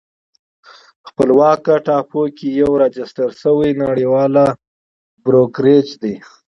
[1.07, 4.33] خپلواکه ټاپو کې یو راجستر شوی نړیوال
[5.23, 6.15] بروکریج دی